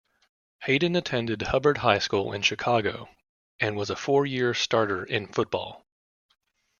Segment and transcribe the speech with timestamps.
[0.63, 3.07] Hayden attended Hubbard High School in Chicago,
[3.59, 5.85] and was a four-year starter in football.